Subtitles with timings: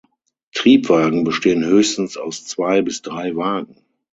[0.55, 3.83] Triebwagen bestehen höchstens aus zwei bis drei Wagen.